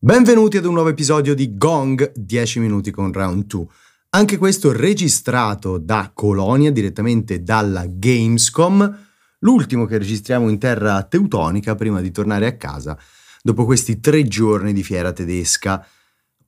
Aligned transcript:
Benvenuti 0.00 0.56
ad 0.56 0.64
un 0.64 0.72
nuovo 0.72 0.88
episodio 0.88 1.34
di 1.34 1.58
Gong 1.58 2.12
10 2.14 2.60
minuti 2.60 2.90
con 2.90 3.12
Round 3.12 3.44
2. 3.44 3.66
Anche 4.10 4.38
questo 4.38 4.72
registrato 4.72 5.76
da 5.76 6.12
Colonia, 6.14 6.70
direttamente 6.70 7.42
dalla 7.42 7.84
Gamescom, 7.86 9.12
l'ultimo 9.44 9.86
che 9.86 9.98
registriamo 9.98 10.48
in 10.48 10.58
terra 10.58 11.02
teutonica 11.02 11.74
prima 11.74 12.00
di 12.00 12.10
tornare 12.10 12.46
a 12.46 12.56
casa 12.56 12.98
dopo 13.42 13.66
questi 13.66 14.00
tre 14.00 14.26
giorni 14.26 14.72
di 14.72 14.82
fiera 14.82 15.12
tedesca. 15.12 15.86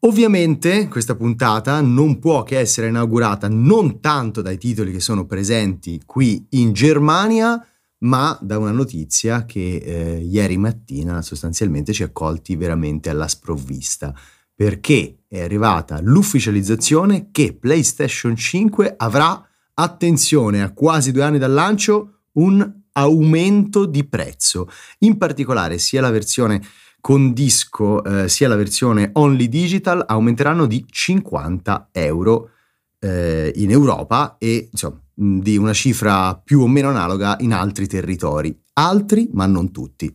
Ovviamente 0.01 0.89
questa 0.89 1.15
puntata 1.15 1.81
non 1.81 2.19
può 2.19 2.43
che 2.43 2.59
essere 2.59 2.89
inaugurata 2.89 3.49
non 3.49 4.01
tanto 4.01 4.41
dai 4.41 4.57
titoli 4.57 4.93
che 4.93 5.01
sono 5.01 5.27
presenti 5.27 6.01
qui 6.07 6.47
in 6.51 6.73
Germania, 6.73 7.63
ma 7.99 8.39
da 8.41 8.59
una 8.59 8.71
notizia 8.71 9.45
che 9.45 9.77
eh, 9.77 10.19
ieri 10.19 10.57
mattina 10.57 11.23
sostanzialmente 11.23 11.93
ci 11.93 12.03
ha 12.03 12.11
colti 12.11 12.57
veramente 12.57 13.11
alla 13.11 13.29
sprovvista, 13.29 14.15
perché 14.55 15.25
è 15.29 15.43
arrivata 15.43 16.01
l'ufficializzazione 16.01 17.29
che 17.31 17.55
PlayStation 17.55 18.37
5 18.37 18.95
avrà, 18.97 19.47
attenzione, 19.75 20.63
a 20.63 20.73
quasi 20.73 21.13
due 21.13 21.25
anni 21.25 21.39
dal 21.39 21.53
lancio, 21.53 22.21
un 22.33 22.76
aumento 22.97 23.87
di 23.87 24.07
prezzo. 24.07 24.69
In 25.01 25.17
particolare 25.17 25.79
sia 25.79 26.01
la 26.01 26.11
versione 26.11 26.61
con 27.01 27.33
disco 27.33 28.03
eh, 28.03 28.29
sia 28.29 28.49
la 28.49 28.57
versione 28.57 29.11
only 29.13 29.49
digital 29.49 30.05
aumenteranno 30.07 30.67
di 30.67 30.85
50 30.89 31.91
euro 31.93 32.51
eh, 32.99 33.53
in 33.55 33.71
Europa 33.71 34.37
e 34.39 34.69
insomma 34.73 35.01
di 35.15 35.57
una 35.57 35.73
cifra 35.73 36.37
più 36.37 36.61
o 36.61 36.67
meno 36.67 36.89
analoga 36.89 37.37
in 37.41 37.53
altri 37.53 37.87
territori, 37.87 38.59
altri 38.75 39.29
ma 39.33 39.47
non 39.47 39.71
tutti. 39.71 40.15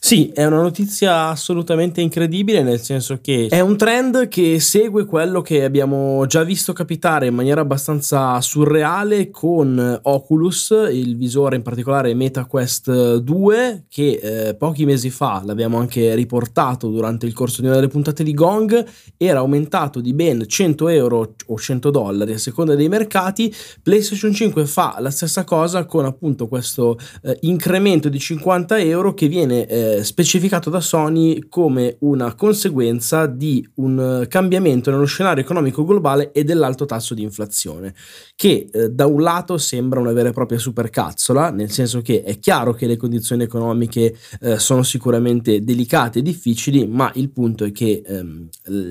Sì, 0.00 0.30
è 0.32 0.46
una 0.46 0.62
notizia 0.62 1.26
assolutamente 1.26 2.00
incredibile, 2.00 2.62
nel 2.62 2.80
senso 2.80 3.18
che 3.20 3.48
è 3.50 3.58
un 3.58 3.76
trend 3.76 4.28
che 4.28 4.60
segue 4.60 5.04
quello 5.04 5.42
che 5.42 5.64
abbiamo 5.64 6.24
già 6.26 6.44
visto 6.44 6.72
capitare 6.72 7.26
in 7.26 7.34
maniera 7.34 7.62
abbastanza 7.62 8.40
surreale 8.40 9.28
con 9.30 9.98
Oculus, 10.04 10.72
il 10.90 11.16
visore 11.16 11.56
in 11.56 11.62
particolare 11.62 12.14
MetaQuest 12.14 13.16
2, 13.16 13.84
che 13.88 14.20
eh, 14.22 14.54
pochi 14.54 14.86
mesi 14.86 15.10
fa 15.10 15.42
l'abbiamo 15.44 15.78
anche 15.78 16.14
riportato 16.14 16.88
durante 16.88 17.26
il 17.26 17.34
corso 17.34 17.60
di 17.60 17.66
una 17.66 17.76
delle 17.76 17.88
puntate 17.88 18.22
di 18.22 18.32
Gong, 18.34 18.86
era 19.16 19.40
aumentato 19.40 20.00
di 20.00 20.14
ben 20.14 20.44
100 20.46 20.88
euro 20.88 21.34
o 21.44 21.58
100 21.58 21.90
dollari 21.90 22.32
a 22.32 22.38
seconda 22.38 22.76
dei 22.76 22.88
mercati. 22.88 23.52
PlayStation 23.82 24.32
5 24.32 24.64
fa 24.64 24.96
la 25.00 25.10
stessa 25.10 25.42
cosa 25.42 25.84
con 25.86 26.04
appunto 26.04 26.46
questo 26.46 26.96
eh, 27.22 27.36
incremento 27.42 28.08
di 28.08 28.18
50 28.18 28.78
euro 28.78 29.12
che 29.12 29.26
viene 29.26 29.66
eh, 29.66 29.86
eh, 29.88 30.04
specificato 30.04 30.70
da 30.70 30.80
Sony 30.80 31.48
come 31.48 31.96
una 32.00 32.34
conseguenza 32.34 33.26
di 33.26 33.66
un 33.76 34.26
cambiamento 34.28 34.90
nello 34.90 35.04
scenario 35.04 35.42
economico 35.42 35.84
globale 35.84 36.32
e 36.32 36.44
dell'alto 36.44 36.84
tasso 36.84 37.14
di 37.14 37.22
inflazione, 37.22 37.94
che 38.34 38.68
eh, 38.70 38.90
da 38.90 39.06
un 39.06 39.22
lato 39.22 39.56
sembra 39.58 40.00
una 40.00 40.12
vera 40.12 40.28
e 40.28 40.32
propria 40.32 40.58
supercazzola, 40.58 41.50
nel 41.50 41.70
senso 41.70 42.00
che 42.02 42.22
è 42.22 42.38
chiaro 42.38 42.74
che 42.74 42.86
le 42.86 42.96
condizioni 42.96 43.42
economiche 43.42 44.14
eh, 44.40 44.58
sono 44.58 44.82
sicuramente 44.82 45.64
delicate 45.64 46.18
e 46.18 46.22
difficili, 46.22 46.86
ma 46.86 47.10
il 47.14 47.30
punto 47.30 47.64
è 47.64 47.72
che 47.72 48.02
ehm, 48.04 48.48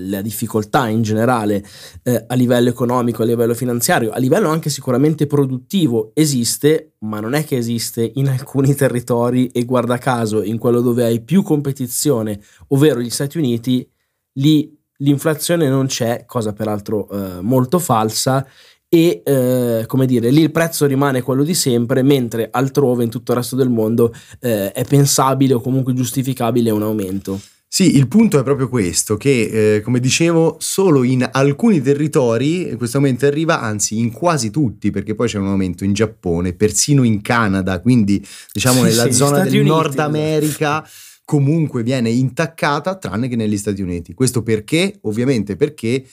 la 0.09 0.22
difficoltà 0.22 0.88
in 0.88 1.02
generale 1.02 1.64
eh, 2.03 2.25
a 2.28 2.34
livello 2.36 2.70
economico, 2.70 3.23
a 3.23 3.25
livello 3.25 3.53
finanziario, 3.53 4.12
a 4.12 4.18
livello 4.18 4.50
anche 4.50 4.69
sicuramente 4.69 5.28
produttivo 5.28 6.12
esiste, 6.14 6.94
ma 7.00 7.19
non 7.19 7.34
è 7.34 7.44
che 7.44 7.58
esiste 7.58 8.12
in 8.16 8.28
alcuni 8.28 8.74
territori 8.75 9.47
e 9.47 9.66
guarda 9.66 9.97
caso 9.97 10.44
in 10.44 10.58
quello 10.58 10.81
dove 10.81 11.03
hai 11.03 11.22
più 11.22 11.44
competizione, 11.44 12.40
ovvero 12.69 13.00
gli 13.00 13.09
Stati 13.09 13.38
Uniti, 13.38 13.88
lì 14.34 14.75
l'inflazione 14.97 15.68
non 15.68 15.88
c'è, 15.88 16.25
cosa 16.25 16.53
peraltro 16.53 17.09
eh, 17.09 17.41
molto 17.41 17.80
falsa, 17.80 18.46
e 18.90 19.22
eh, 19.25 19.84
come 19.85 20.06
dire, 20.06 20.30
lì 20.30 20.41
il 20.41 20.52
prezzo 20.52 20.85
rimane 20.85 21.22
quello 21.22 21.44
di 21.44 21.53
sempre, 21.53 22.03
mentre 22.03 22.47
altrove 22.50 23.03
in 23.03 23.09
tutto 23.09 23.31
il 23.31 23.38
resto 23.38 23.56
del 23.56 23.69
mondo 23.69 24.14
eh, 24.40 24.72
è 24.72 24.85
pensabile 24.85 25.56
o 25.56 25.62
comunque 25.62 25.94
giustificabile 25.94 26.72
un 26.72 26.84
aumento. 26.84 27.40
Sì, 27.69 27.97
il 27.97 28.07
punto 28.07 28.39
è 28.39 28.44
proprio 28.44 28.69
questo, 28.69 29.17
che 29.17 29.75
eh, 29.75 29.81
come 29.81 30.00
dicevo 30.00 30.55
solo 30.59 31.03
in 31.03 31.28
alcuni 31.29 31.81
territori 31.81 32.73
questo 32.78 32.97
aumento 32.97 33.25
arriva, 33.25 33.59
anzi 33.59 34.00
in 34.00 34.11
quasi 34.11 34.50
tutti, 34.50 34.89
perché 34.89 35.16
poi 35.16 35.28
c'è 35.28 35.38
un 35.38 35.47
aumento 35.47 35.83
in 35.83 35.94
Giappone, 35.94 36.53
persino 36.53 37.03
in 37.03 37.22
Canada, 37.22 37.81
quindi 37.81 38.25
diciamo 38.53 38.83
nella 38.83 39.03
sì, 39.03 39.13
zona 39.13 39.39
del 39.44 39.53
Uniti, 39.53 39.67
Nord 39.67 40.00
America 40.00 40.88
comunque 41.25 41.83
viene 41.83 42.09
intaccata, 42.09 42.95
tranne 42.95 43.28
che 43.28 43.35
negli 43.35 43.57
Stati 43.57 43.81
Uniti. 43.81 44.13
Questo 44.13 44.44
perché? 44.44 44.99
Ovviamente 45.01 45.57
perché 45.57 46.05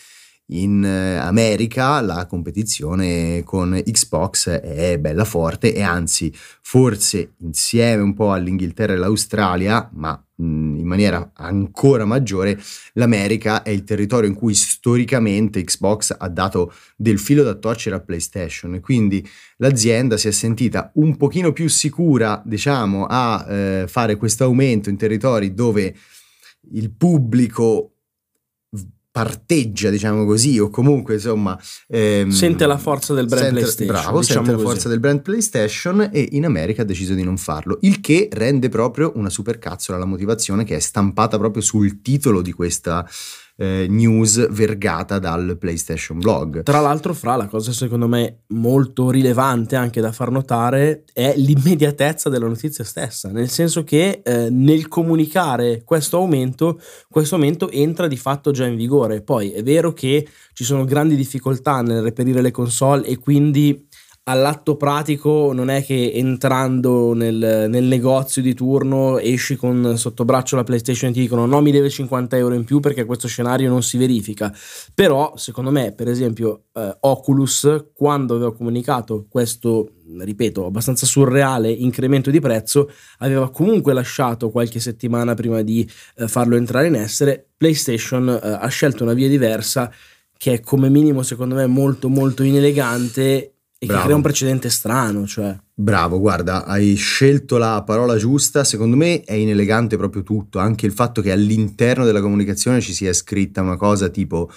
in 0.47 0.85
eh, 0.85 1.17
America 1.17 2.01
la 2.01 2.27
competizione 2.27 3.45
con 3.45 3.81
Xbox 3.81 4.49
è 4.49 4.99
bella 4.99 5.25
forte 5.25 5.73
e 5.73 5.83
anzi 5.83 6.33
forse 6.35 7.35
insieme 7.39 8.03
un 8.03 8.13
po' 8.13 8.33
all'Inghilterra 8.33 8.93
e 8.93 8.97
all'Australia, 8.97 9.89
ma 9.95 10.23
in 10.37 10.87
maniera 10.87 11.31
ancora 11.35 12.05
maggiore, 12.05 12.59
l'America 12.95 13.63
è 13.63 13.71
il 13.71 13.85
territorio 13.85 14.29
in 14.29 14.35
cui 14.35 14.55
storicamente 14.55 15.63
Xbox 15.63 16.15
ha 16.19 16.29
dato 16.29 16.73
del 16.97 17.19
filo 17.19 17.43
da 17.43 17.55
torcere 17.55 17.97
a 17.97 18.01
PlayStation. 18.01 18.75
E 18.75 18.81
quindi 18.81 19.27
l'azienda 19.59 20.17
si 20.17 20.29
è 20.29 20.33
sentita 20.33 20.91
un 20.95 21.17
pochino 21.17 21.53
più 21.53 21.69
sicura, 21.69 22.43
diciamo, 22.45 23.07
a 23.09 23.47
eh, 23.49 23.85
fare 23.87 24.17
questo 24.17 24.45
aumento 24.45 24.91
in 24.91 24.97
territori 24.97 25.55
dove 25.55 25.95
il 26.73 26.93
pubblico 26.93 27.94
parteggia, 29.15 29.91
diciamo 29.91 30.25
così, 30.25 30.59
o 30.59 30.71
comunque 30.71 31.15
insomma... 31.15 31.57
Ehm, 31.87 32.31
sente 32.31 32.67
la 32.67 32.79
forza 32.79 33.15
del 33.15 33.27
brand 33.27 33.45
sente, 33.45 33.61
PlayStation. 33.61 33.95
Bravo, 33.95 34.19
diciamo 34.19 34.45
sente 34.45 34.53
così. 34.55 34.65
la 34.65 34.73
forza 34.73 34.89
del 34.89 34.99
brand 34.99 35.23
PlayStation 35.23 36.11
e 36.13 36.29
in 36.33 36.45
America 36.45 36.83
ha 36.83 36.85
deciso 36.85 37.15
di 37.15 37.23
non 37.23 37.37
farlo, 37.37 37.79
il 37.83 38.01
che 38.01 38.29
rende 38.33 38.69
proprio 38.69 39.13
una 39.15 39.31
supercazzola 39.31 39.99
la 39.99 40.05
motivazione 40.05 40.65
che 40.65 40.75
è 40.75 40.81
stampata 40.81 41.39
proprio 41.39 41.63
sul 41.63 42.03
titolo 42.03 42.43
di 42.43 42.51
questa 42.51 43.09
eh, 43.57 43.87
news 43.89 44.51
vergata 44.51 45.19
dal 45.19 45.57
PlayStation 45.59 46.19
Blog. 46.19 46.63
Tra 46.63 46.81
l'altro, 46.81 47.15
fra 47.15 47.37
la 47.37 47.47
cosa 47.47 47.73
secondo 47.73 48.09
me 48.09 48.43
molto 48.49 49.11
rilevante 49.11 49.77
anche 49.77 50.01
da 50.01 50.13
far 50.13 50.31
notare 50.31 51.05
è 51.13 51.35
l'immediatezza 51.37 52.29
della 52.29 52.49
notizia 52.49 52.85
stessa, 52.85 53.31
nel 53.31 53.49
senso 53.49 53.85
che 53.85 54.23
eh, 54.25 54.49
nel 54.51 54.89
comunicare 54.89 55.83
questo 55.85 56.19
aumento, 56.19 56.81
questo 57.09 57.37
aumento 57.37 57.71
entra 57.71 58.09
di 58.09 58.17
fatto 58.17 58.51
già 58.51 58.67
in 58.67 58.77
vigore. 58.77 59.23
Poi 59.23 59.51
è 59.53 59.63
vero 59.63 59.93
che 59.93 60.27
ci 60.53 60.65
sono 60.65 60.85
grandi 60.85 61.17
difficoltà 61.17 61.81
nel 61.83 62.03
reperire 62.03 62.41
le 62.41 62.51
console 62.51 63.07
e 63.07 63.19
quindi 63.19 63.87
all'atto 64.25 64.77
pratico 64.77 65.53
non 65.53 65.69
è 65.69 65.85
che 65.85 66.13
entrando 66.15 67.13
nel, 67.13 67.67
nel, 67.69 67.85
negozio 67.85 68.41
di 68.41 68.55
turno 68.55 69.19
esci 69.19 69.57
con 69.57 69.99
sotto 69.99 70.25
braccio 70.25 70.57
la 70.57 70.65
PlayStation 70.65 71.11
e 71.11 71.13
ti 71.13 71.21
dicono 71.21 71.45
no 71.45 71.61
mi 71.61 71.71
deve 71.71 71.91
50 71.91 72.37
euro 72.37 72.55
in 72.55 72.65
più 72.65 72.81
perché 72.81 73.05
questo 73.05 73.29
scenario 73.29 73.69
non 73.69 73.83
si 73.83 73.99
verifica. 73.99 74.55
Però 74.95 75.35
secondo 75.37 75.71
me 75.71 75.93
per 75.93 76.09
esempio 76.09 76.65
eh, 76.73 76.97
Oculus 77.01 77.89
quando 77.93 78.37
aveva 78.37 78.55
comunicato 78.55 79.27
questo 79.29 79.91
ripeto 80.19 80.67
abbastanza 80.67 81.07
surreale 81.07 81.71
incremento 81.71 82.31
di 82.31 82.41
prezzo 82.41 82.91
aveva 83.19 83.51
comunque 83.51 83.93
lasciato 83.93 84.51
qualche 84.51 84.81
settimana 84.81 85.35
prima 85.35 85.63
di 85.63 85.87
eh, 86.17 86.29
farlo 86.29 86.57
entrare 86.57 86.87
in 86.87 86.95
essere. 86.95 87.47
PlayStation 87.57 88.29
eh, 88.29 88.49
ha 88.61 88.69
scelto 88.69 89.03
una 89.03 89.13
via 89.13 89.29
diversa 89.29 89.93
che 90.37 90.55
è 90.55 90.61
come 90.61 90.89
minimo 90.89 91.23
secondo 91.23 91.55
me 91.55 91.67
molto 91.67 92.09
molto 92.09 92.43
inelegante 92.43 93.54
e 93.85 93.87
Bravo. 93.87 94.01
che 94.01 94.05
crea 94.07 94.17
un 94.17 94.23
precedente 94.23 94.71
strano, 94.71 95.27
cioè. 95.27 95.57
Bravo, 95.75 96.19
guarda, 96.19 96.65
hai 96.65 96.95
scelto 96.95 97.59
la 97.59 97.83
parola 97.85 98.17
giusta. 98.17 98.65
Secondo 98.65 98.97
me 98.97 99.23
è 99.23 99.35
inelegante 99.35 99.97
proprio 99.97 100.23
tutto, 100.23 100.59
anche 100.59 100.87
il 100.87 100.93
fatto 100.93 101.21
che 101.21 101.31
all'interno 101.31 102.05
della 102.05 102.21
comunicazione 102.21 102.81
ci 102.81 102.93
sia 102.93 103.13
scritta 103.13 103.61
una 103.61 103.77
cosa 103.77 104.09
tipo 104.09 104.51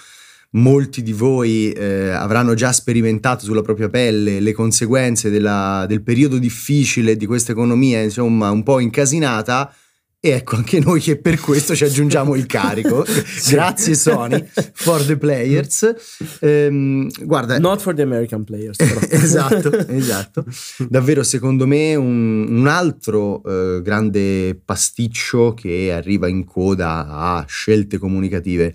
molti 0.52 1.04
di 1.04 1.12
voi 1.12 1.72
eh, 1.74 2.10
avranno 2.10 2.54
già 2.54 2.72
sperimentato 2.72 3.44
sulla 3.44 3.62
propria 3.62 3.90
pelle 3.90 4.40
le 4.40 4.54
conseguenze 4.54 5.30
della, 5.30 5.86
del 5.88 6.02
periodo 6.02 6.38
difficile 6.38 7.18
di 7.18 7.26
questa 7.26 7.52
economia, 7.52 8.02
insomma, 8.02 8.50
un 8.50 8.64
po' 8.64 8.80
incasinata 8.80 9.72
E 10.20 10.30
ecco 10.32 10.56
anche 10.56 10.80
noi 10.80 11.00
che 11.00 11.20
per 11.20 11.40
questo 11.40 11.76
ci 11.76 11.84
aggiungiamo 11.84 12.34
il 12.34 12.48
carico. 12.48 13.06
sì. 13.06 13.54
Grazie 13.54 13.94
Sony 13.94 14.44
for 14.74 15.06
the 15.06 15.16
players. 15.16 15.94
Ehm, 16.40 17.08
guarda, 17.24 17.60
Not 17.60 17.82
for 17.82 17.94
the 17.94 18.02
American 18.02 18.44
players. 18.44 18.80
esatto, 19.10 19.78
esatto. 19.88 20.44
Davvero 20.90 21.22
secondo 21.22 21.68
me 21.68 21.94
un, 21.94 22.48
un 22.50 22.68
altro 22.68 23.44
eh, 23.44 23.82
grande 23.84 24.60
pasticcio 24.64 25.54
che 25.54 25.94
arriva 25.94 26.28
in 26.28 26.46
coda 26.46 27.06
a 27.08 27.46
scelte 27.48 28.00
comunicative 28.00 28.74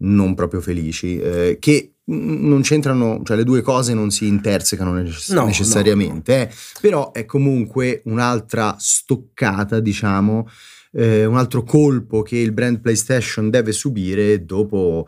non 0.00 0.34
proprio 0.34 0.60
felici, 0.60 1.18
eh, 1.18 1.56
che 1.58 1.94
non 2.10 2.60
c'entrano, 2.62 3.22
cioè 3.24 3.36
le 3.36 3.44
due 3.44 3.62
cose 3.62 3.94
non 3.94 4.10
si 4.10 4.26
intersecano 4.26 4.92
necess- 4.92 5.32
no, 5.32 5.46
necessariamente, 5.46 6.36
no. 6.36 6.42
Eh, 6.42 6.50
però 6.80 7.12
è 7.12 7.24
comunque 7.24 8.02
un'altra 8.06 8.76
stoccata, 8.78 9.80
diciamo, 9.80 10.48
eh, 10.92 11.24
un 11.24 11.36
altro 11.36 11.62
colpo 11.62 12.22
che 12.22 12.36
il 12.36 12.52
brand 12.52 12.80
PlayStation 12.80 13.48
deve 13.48 13.72
subire 13.72 14.44
dopo 14.44 15.06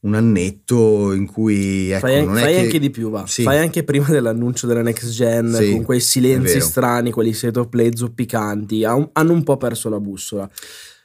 un 0.00 0.14
annetto 0.14 1.12
in 1.12 1.26
cui 1.26 1.90
ecco, 1.90 2.06
fai, 2.06 2.24
non 2.24 2.34
fai 2.34 2.54
che... 2.54 2.60
anche 2.60 2.78
di 2.80 2.90
più 2.90 3.08
va 3.08 3.24
sì. 3.24 3.44
fai 3.44 3.58
anche 3.58 3.84
prima 3.84 4.08
dell'annuncio 4.08 4.66
della 4.66 4.82
next 4.82 5.08
gen 5.10 5.54
sì, 5.54 5.70
con 5.70 5.84
quei 5.84 6.00
silenzi 6.00 6.60
strani 6.60 7.12
quelli 7.12 7.32
set 7.32 7.56
of 7.56 7.68
play 7.68 7.96
zoppicanti 7.96 8.84
hanno 8.84 9.10
un 9.12 9.42
po' 9.44 9.56
perso 9.56 9.88
la 9.88 10.00
bussola 10.00 10.50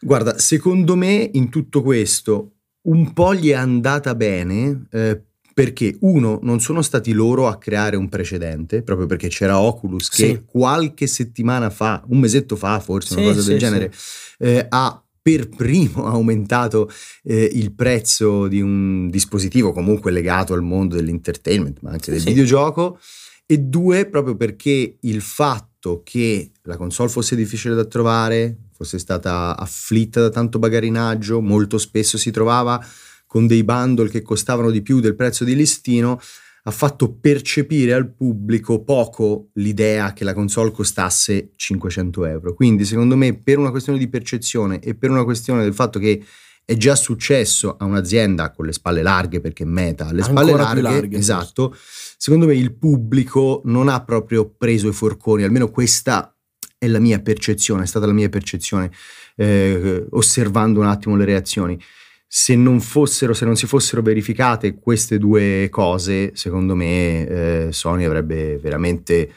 guarda 0.01 0.39
secondo 0.39 0.95
me 0.95 1.29
in 1.33 1.49
tutto 1.49 1.83
questo 1.83 2.53
un 2.87 3.13
po' 3.13 3.33
gli 3.33 3.49
è 3.49 3.55
andata 3.55 4.15
bene 4.15 4.87
eh, 4.91 5.21
perché 5.53 5.97
uno 6.01 6.39
non 6.43 6.59
sono 6.59 6.81
stati 6.81 7.13
loro 7.13 7.47
a 7.47 7.57
creare 7.57 7.95
un 7.95 8.09
precedente 8.09 8.83
proprio 8.83 9.07
perché 9.07 9.27
c'era 9.27 9.59
Oculus 9.59 10.09
che 10.09 10.27
sì. 10.27 10.41
qualche 10.45 11.07
settimana 11.07 11.69
fa 11.69 12.03
un 12.07 12.19
mesetto 12.19 12.55
fa 12.55 12.79
forse 12.79 13.15
una 13.15 13.33
cosa 13.33 13.49
del 13.49 13.57
genere 13.57 13.91
eh, 14.39 14.65
ha 14.69 15.01
per 15.27 15.49
primo 15.49 16.05
aumentato 16.07 16.89
eh, 17.23 17.49
il 17.53 17.73
prezzo 17.73 18.47
di 18.47 18.61
un 18.61 19.09
dispositivo 19.09 19.73
comunque 19.73 20.09
legato 20.09 20.53
al 20.53 20.61
mondo 20.61 20.95
dell'entertainment, 20.95 21.79
ma 21.81 21.91
anche 21.91 22.11
del 22.11 22.21
sì. 22.21 22.27
videogioco, 22.27 22.97
e 23.45 23.57
due, 23.57 24.05
proprio 24.05 24.37
perché 24.37 24.97
il 25.01 25.21
fatto 25.21 26.01
che 26.05 26.51
la 26.63 26.77
console 26.77 27.09
fosse 27.09 27.35
difficile 27.35 27.75
da 27.75 27.83
trovare, 27.83 28.66
fosse 28.77 28.99
stata 28.99 29.57
afflitta 29.57 30.21
da 30.21 30.29
tanto 30.29 30.59
bagarinaggio, 30.59 31.41
molto 31.41 31.79
spesso 31.79 32.17
si 32.17 32.29
trovava 32.29 32.79
con 33.25 33.47
dei 33.47 33.63
bundle 33.63 34.09
che 34.09 34.21
costavano 34.21 34.69
di 34.69 34.83
più 34.83 34.99
del 34.99 35.15
prezzo 35.15 35.43
di 35.43 35.55
listino, 35.55 36.19
ha 36.63 36.71
fatto 36.71 37.13
percepire 37.13 37.93
al 37.93 38.13
pubblico 38.13 38.83
poco 38.83 39.49
l'idea 39.53 40.13
che 40.13 40.23
la 40.23 40.33
console 40.33 40.71
costasse 40.71 41.53
500 41.55 42.25
euro. 42.25 42.53
Quindi 42.53 42.85
secondo 42.85 43.15
me 43.15 43.35
per 43.39 43.57
una 43.57 43.71
questione 43.71 43.97
di 43.97 44.07
percezione 44.07 44.79
e 44.79 44.93
per 44.93 45.09
una 45.09 45.23
questione 45.23 45.63
del 45.63 45.73
fatto 45.73 45.97
che 45.97 46.23
è 46.63 46.75
già 46.75 46.95
successo 46.95 47.77
a 47.79 47.85
un'azienda 47.85 48.51
con 48.51 48.65
le 48.65 48.73
spalle 48.73 49.01
larghe 49.01 49.39
perché 49.39 49.63
Meta 49.63 50.07
ha 50.07 50.11
le 50.11 50.21
spalle 50.21 50.51
larghe, 50.51 50.81
larghe, 50.81 51.17
esatto, 51.17 51.73
secondo 52.17 52.45
me 52.45 52.55
il 52.55 52.75
pubblico 52.75 53.61
non 53.63 53.87
ha 53.87 54.03
proprio 54.03 54.49
preso 54.49 54.89
i 54.89 54.93
forconi, 54.93 55.43
almeno 55.43 55.69
questa 55.71 56.36
è 56.77 56.87
la 56.87 56.99
mia 56.99 57.19
percezione, 57.19 57.83
è 57.83 57.87
stata 57.87 58.05
la 58.05 58.13
mia 58.13 58.29
percezione 58.29 58.91
eh, 59.35 60.05
osservando 60.11 60.79
un 60.79 60.87
attimo 60.87 61.15
le 61.15 61.25
reazioni. 61.25 61.79
Se 62.27 62.55
non 62.55 62.81
fossero, 62.81 63.33
se 63.33 63.45
non 63.45 63.55
si 63.55 63.67
fossero 63.67 64.01
verificate 64.01 64.75
queste 64.75 65.17
due 65.17 65.69
cose, 65.71 66.31
secondo 66.35 66.75
me 66.75 67.27
eh, 67.27 67.67
Sony 67.71 68.03
avrebbe 68.03 68.57
veramente 68.57 69.31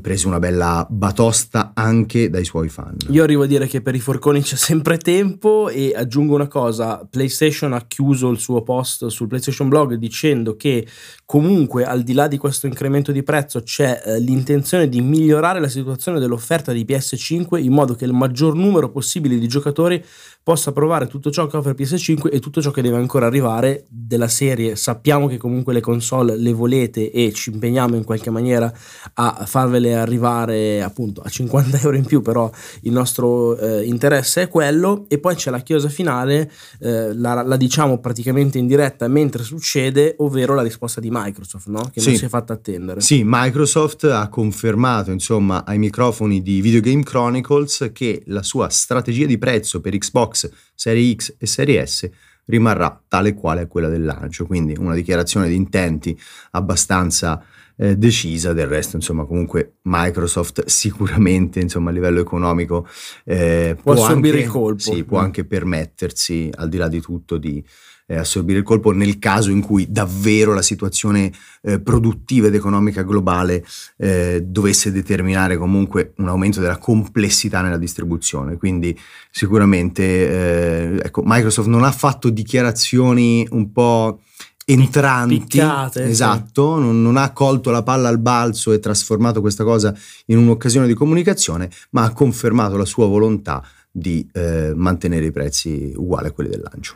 preso 0.00 0.28
una 0.28 0.38
bella 0.38 0.86
batosta 0.88 1.72
anche 1.74 2.30
dai 2.30 2.44
suoi 2.44 2.70
fan. 2.70 2.96
Io 3.10 3.22
arrivo 3.22 3.42
a 3.42 3.46
dire 3.46 3.66
che 3.66 3.82
per 3.82 3.94
i 3.94 4.00
forconi 4.00 4.40
c'è 4.40 4.56
sempre 4.56 4.96
tempo 4.96 5.68
e 5.68 5.92
aggiungo 5.94 6.34
una 6.34 6.48
cosa, 6.48 7.06
PlayStation 7.08 7.74
ha 7.74 7.84
chiuso 7.86 8.30
il 8.30 8.38
suo 8.38 8.62
post 8.62 9.06
sul 9.08 9.26
PlayStation 9.26 9.68
Blog 9.68 9.94
dicendo 9.94 10.56
che 10.56 10.86
comunque 11.26 11.84
al 11.84 12.02
di 12.02 12.14
là 12.14 12.28
di 12.28 12.38
questo 12.38 12.66
incremento 12.66 13.12
di 13.12 13.22
prezzo 13.22 13.62
c'è 13.62 14.00
eh, 14.04 14.20
l'intenzione 14.20 14.88
di 14.88 15.02
migliorare 15.02 15.60
la 15.60 15.68
situazione 15.68 16.18
dell'offerta 16.18 16.72
di 16.72 16.86
PS5 16.88 17.62
in 17.62 17.72
modo 17.72 17.94
che 17.94 18.06
il 18.06 18.14
maggior 18.14 18.54
numero 18.54 18.90
possibile 18.90 19.38
di 19.38 19.48
giocatori 19.48 20.02
possa 20.42 20.72
provare 20.72 21.06
tutto 21.06 21.30
ciò 21.30 21.46
che 21.46 21.56
offre 21.56 21.74
PS5 21.74 22.30
e 22.30 22.38
tutto 22.38 22.60
ciò 22.60 22.70
che 22.70 22.82
deve 22.82 22.96
ancora 22.96 23.26
arrivare 23.26 23.86
della 23.88 24.28
serie. 24.28 24.76
Sappiamo 24.76 25.26
che 25.26 25.38
comunque 25.38 25.72
le 25.72 25.80
console 25.80 26.36
le 26.36 26.52
volete 26.52 27.10
e 27.10 27.32
ci 27.32 27.50
impegniamo 27.50 27.96
in 27.96 28.04
qualche 28.04 28.30
maniera 28.30 28.72
a 29.14 29.44
farvele 29.74 29.94
arrivare 29.94 30.82
appunto 30.82 31.20
a 31.20 31.28
50 31.28 31.80
euro 31.80 31.96
in 31.96 32.04
più, 32.04 32.22
però 32.22 32.50
il 32.82 32.92
nostro 32.92 33.56
eh, 33.58 33.84
interesse 33.84 34.42
è 34.42 34.48
quello 34.48 35.06
e 35.08 35.18
poi 35.18 35.34
c'è 35.34 35.50
la 35.50 35.60
chiosa 35.60 35.88
finale, 35.88 36.50
eh, 36.80 37.14
la, 37.14 37.42
la, 37.42 37.56
diciamo 37.56 37.98
praticamente 37.98 38.58
in 38.58 38.66
diretta 38.66 39.08
mentre 39.08 39.42
succede, 39.42 40.14
ovvero 40.18 40.54
la 40.54 40.62
risposta 40.62 41.00
di 41.00 41.08
Microsoft, 41.10 41.66
no? 41.68 41.90
che 41.92 42.00
sì. 42.00 42.10
non 42.10 42.18
si 42.18 42.24
è 42.24 42.28
fatta 42.28 42.52
attendere. 42.52 43.00
Sì, 43.00 43.22
Microsoft 43.24 44.04
ha 44.04 44.28
confermato 44.28 45.10
insomma 45.10 45.64
ai 45.64 45.78
microfoni 45.78 46.42
di 46.42 46.60
Video 46.60 46.80
Game 46.80 47.02
Chronicles 47.02 47.90
che 47.92 48.22
la 48.26 48.42
sua 48.42 48.68
strategia 48.68 49.26
di 49.26 49.38
prezzo 49.38 49.80
per 49.80 49.96
Xbox 49.96 50.12
Xbox 50.14 50.50
Serie 50.74 51.14
X 51.14 51.34
e 51.38 51.46
Serie 51.46 51.86
S 51.86 52.08
rimarrà 52.46 53.02
tale 53.08 53.34
quale 53.34 53.66
quella 53.66 53.88
del 53.88 54.04
lancio, 54.04 54.44
quindi 54.44 54.74
una 54.78 54.94
dichiarazione 54.94 55.48
di 55.48 55.54
intenti 55.54 56.18
abbastanza 56.50 57.42
eh, 57.76 57.96
decisa, 57.96 58.52
del 58.52 58.66
resto 58.66 58.96
insomma 58.96 59.24
comunque 59.24 59.76
Microsoft 59.82 60.64
sicuramente 60.68 61.60
insomma 61.60 61.90
a 61.90 61.92
livello 61.92 62.20
economico 62.20 62.86
eh, 63.24 63.76
può, 63.80 63.94
può 63.94 64.04
assorbire 64.04 64.36
anche, 64.36 64.46
il 64.46 64.52
colpo, 64.52 64.78
sì, 64.78 65.04
può 65.04 65.20
mm. 65.20 65.22
anche 65.22 65.44
permettersi 65.44 66.50
al 66.54 66.68
di 66.68 66.76
là 66.76 66.88
di 66.88 67.00
tutto 67.00 67.36
di 67.38 67.64
eh, 68.06 68.16
assorbire 68.16 68.58
il 68.58 68.64
colpo 68.64 68.92
nel 68.92 69.18
caso 69.18 69.50
in 69.50 69.60
cui 69.60 69.90
davvero 69.90 70.52
la 70.52 70.62
situazione 70.62 71.32
eh, 71.62 71.80
produttiva 71.80 72.48
ed 72.48 72.54
economica 72.54 73.02
globale 73.02 73.64
eh, 73.96 74.42
dovesse 74.44 74.92
determinare 74.92 75.56
comunque 75.56 76.12
un 76.18 76.28
aumento 76.28 76.60
della 76.60 76.78
complessità 76.78 77.62
nella 77.62 77.78
distribuzione. 77.78 78.56
Quindi 78.56 78.98
sicuramente 79.30 80.02
eh, 80.02 81.00
ecco, 81.02 81.22
Microsoft 81.24 81.68
non 81.68 81.84
ha 81.84 81.92
fatto 81.92 82.28
dichiarazioni 82.28 83.46
un 83.50 83.72
po' 83.72 84.20
entranti, 84.66 85.38
Piccate, 85.38 86.04
esatto, 86.04 86.76
sì. 86.76 86.82
non, 86.82 87.02
non, 87.02 87.16
ha 87.16 87.32
colto 87.32 87.70
la 87.70 87.82
palla 87.82 88.08
al 88.08 88.18
balzo 88.18 88.72
e 88.72 88.78
trasformato 88.78 89.40
questa 89.40 89.64
cosa 89.64 89.94
in 90.26 90.38
un'occasione 90.38 90.86
di 90.86 90.94
comunicazione, 90.94 91.70
ma 91.90 92.04
ha 92.04 92.12
confermato 92.12 92.76
la 92.76 92.84
sua 92.84 93.06
volontà 93.06 93.62
di 93.90 94.28
eh, 94.32 94.72
mantenere 94.74 95.26
i 95.26 95.30
prezzi 95.30 95.92
uguali 95.94 96.28
a 96.28 96.32
quelli 96.32 96.50
del 96.50 96.62
lancio. 96.62 96.94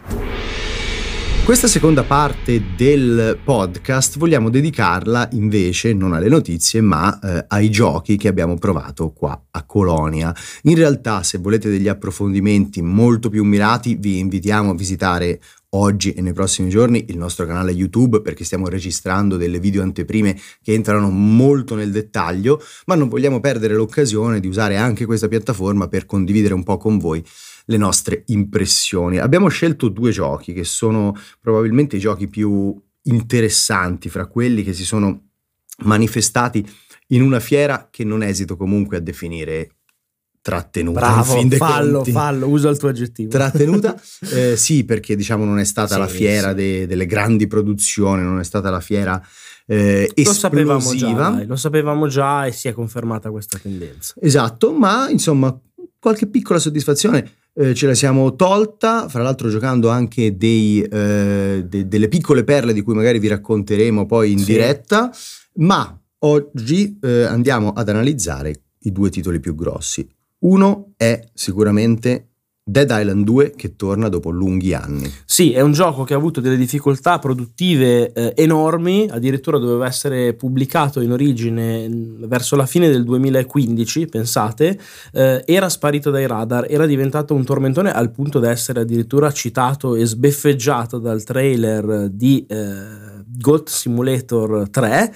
Questa 1.48 1.66
seconda 1.66 2.02
parte 2.02 2.62
del 2.76 3.38
podcast 3.42 4.18
vogliamo 4.18 4.50
dedicarla 4.50 5.30
invece 5.32 5.94
non 5.94 6.12
alle 6.12 6.28
notizie 6.28 6.82
ma 6.82 7.18
eh, 7.20 7.46
ai 7.48 7.70
giochi 7.70 8.18
che 8.18 8.28
abbiamo 8.28 8.58
provato 8.58 9.12
qua 9.12 9.44
a 9.52 9.62
Colonia. 9.64 10.34
In 10.64 10.74
realtà 10.74 11.22
se 11.22 11.38
volete 11.38 11.70
degli 11.70 11.88
approfondimenti 11.88 12.82
molto 12.82 13.30
più 13.30 13.44
mirati 13.44 13.94
vi 13.94 14.18
invitiamo 14.18 14.72
a 14.72 14.74
visitare 14.74 15.40
oggi 15.70 16.12
e 16.12 16.22
nei 16.22 16.32
prossimi 16.32 16.70
giorni 16.70 17.06
il 17.08 17.18
nostro 17.18 17.44
canale 17.44 17.72
YouTube 17.72 18.22
perché 18.22 18.44
stiamo 18.44 18.68
registrando 18.68 19.36
delle 19.36 19.60
video 19.60 19.82
anteprime 19.82 20.38
che 20.62 20.72
entrano 20.72 21.10
molto 21.10 21.74
nel 21.74 21.90
dettaglio, 21.90 22.62
ma 22.86 22.94
non 22.94 23.08
vogliamo 23.08 23.40
perdere 23.40 23.74
l'occasione 23.74 24.40
di 24.40 24.46
usare 24.46 24.76
anche 24.76 25.04
questa 25.04 25.28
piattaforma 25.28 25.88
per 25.88 26.06
condividere 26.06 26.54
un 26.54 26.62
po' 26.62 26.76
con 26.78 26.98
voi 26.98 27.22
le 27.66 27.76
nostre 27.76 28.22
impressioni. 28.26 29.18
Abbiamo 29.18 29.48
scelto 29.48 29.88
due 29.88 30.10
giochi 30.10 30.52
che 30.52 30.64
sono 30.64 31.14
probabilmente 31.40 31.96
i 31.96 32.00
giochi 32.00 32.28
più 32.28 32.74
interessanti 33.02 34.08
fra 34.08 34.26
quelli 34.26 34.62
che 34.62 34.72
si 34.72 34.84
sono 34.84 35.28
manifestati 35.84 36.66
in 37.08 37.22
una 37.22 37.40
fiera 37.40 37.88
che 37.90 38.04
non 38.04 38.22
esito 38.22 38.56
comunque 38.56 38.96
a 38.96 39.00
definire 39.00 39.77
trattenuta. 40.40 41.00
Bravo, 41.00 41.36
in 41.36 41.50
fallo, 41.50 41.96
conti. 41.96 42.10
fallo, 42.12 42.48
usa 42.48 42.68
il 42.68 42.78
tuo 42.78 42.88
aggettivo. 42.88 43.30
Trattenuta, 43.30 44.00
eh, 44.32 44.56
sì, 44.56 44.84
perché 44.84 45.16
diciamo 45.16 45.44
non 45.44 45.58
è 45.58 45.64
stata 45.64 45.94
sì, 45.94 46.00
la 46.00 46.06
fiera 46.06 46.48
sì. 46.50 46.54
de, 46.54 46.86
delle 46.86 47.06
grandi 47.06 47.46
produzioni, 47.46 48.22
non 48.22 48.40
è 48.40 48.44
stata 48.44 48.70
la 48.70 48.80
fiera 48.80 49.22
eh, 49.70 50.10
lo 50.14 50.32
Sapevamo 50.32 50.94
già, 50.94 51.44
lo 51.44 51.56
sapevamo 51.56 52.06
già 52.08 52.46
e 52.46 52.52
si 52.52 52.68
è 52.68 52.72
confermata 52.72 53.30
questa 53.30 53.58
tendenza. 53.58 54.14
Esatto, 54.18 54.72
ma 54.72 55.10
insomma 55.10 55.54
qualche 55.98 56.26
piccola 56.26 56.58
soddisfazione 56.58 57.30
eh, 57.52 57.74
ce 57.74 57.86
la 57.86 57.94
siamo 57.94 58.34
tolta, 58.34 59.08
fra 59.08 59.22
l'altro 59.22 59.50
giocando 59.50 59.90
anche 59.90 60.38
dei, 60.38 60.80
eh, 60.80 61.66
de- 61.68 61.86
delle 61.86 62.08
piccole 62.08 62.44
perle 62.44 62.72
di 62.72 62.80
cui 62.80 62.94
magari 62.94 63.18
vi 63.18 63.28
racconteremo 63.28 64.06
poi 64.06 64.32
in 64.32 64.38
sì. 64.38 64.44
diretta, 64.52 65.10
ma 65.56 66.00
oggi 66.20 66.98
eh, 67.02 67.24
andiamo 67.24 67.72
ad 67.72 67.90
analizzare 67.90 68.62
i 68.80 68.92
due 68.92 69.10
titoli 69.10 69.38
più 69.38 69.54
grossi. 69.54 70.08
Uno 70.40 70.92
è 70.96 71.20
sicuramente 71.34 72.28
Dead 72.68 72.88
Island 72.90 73.24
2 73.24 73.54
che 73.56 73.76
torna 73.76 74.08
dopo 74.08 74.28
lunghi 74.28 74.74
anni. 74.74 75.10
Sì, 75.24 75.52
è 75.52 75.62
un 75.62 75.72
gioco 75.72 76.04
che 76.04 76.12
ha 76.12 76.18
avuto 76.18 76.40
delle 76.42 76.56
difficoltà 76.58 77.18
produttive 77.18 78.12
eh, 78.12 78.34
enormi, 78.36 79.08
addirittura 79.10 79.58
doveva 79.58 79.86
essere 79.86 80.34
pubblicato 80.34 81.00
in 81.00 81.12
origine 81.12 81.88
mm, 81.88 82.24
verso 82.26 82.56
la 82.56 82.66
fine 82.66 82.90
del 82.90 83.04
2015, 83.04 84.06
pensate, 84.06 84.78
eh, 85.12 85.42
era 85.46 85.70
sparito 85.70 86.10
dai 86.10 86.26
radar, 86.26 86.66
era 86.68 86.84
diventato 86.84 87.32
un 87.32 87.44
tormentone 87.44 87.90
al 87.90 88.10
punto 88.10 88.38
da 88.38 88.50
essere 88.50 88.80
addirittura 88.80 89.32
citato 89.32 89.94
e 89.94 90.04
sbeffeggiato 90.04 90.98
dal 90.98 91.24
trailer 91.24 92.10
di 92.10 92.44
eh, 92.46 93.24
Goat 93.24 93.70
Simulator 93.70 94.68
3 94.68 95.12